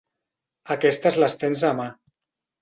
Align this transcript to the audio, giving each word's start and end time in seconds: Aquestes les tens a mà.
Aquestes 0.75 1.19
les 1.25 1.37
tens 1.45 1.67
a 1.71 1.73
mà. 1.81 1.87